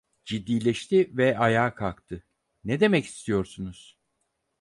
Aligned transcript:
Ciddileşti 0.25 1.17
ve 1.17 1.37
ayağa 1.39 1.75
kalktı. 1.75 2.23
Ne 2.63 2.79
demek 2.79 3.05
istiyorsunuz? 3.05 3.97